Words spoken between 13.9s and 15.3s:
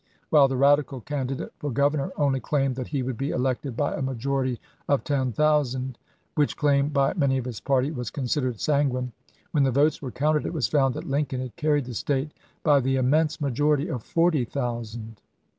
forty thousand.